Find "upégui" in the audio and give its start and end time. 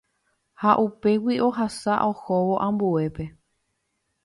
0.83-1.35